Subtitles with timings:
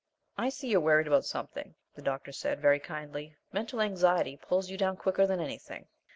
[0.35, 3.35] "I see you're worried about something," the doctor said, very kindly.
[3.53, 5.89] "Mental anxiety pulls you down quicker than anything."